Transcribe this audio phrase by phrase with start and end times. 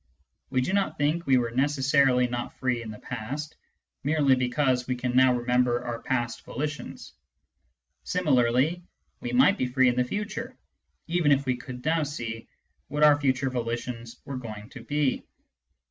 [0.49, 3.55] We do not think we were necessarily not free in the past,
[4.03, 7.13] merely because we can now remember our past volitions.
[8.03, 8.81] Similarly,
[9.19, 10.57] we might be free in the future,
[11.05, 12.47] even if we could now sec
[12.87, 15.23] what our future volitions were going to be.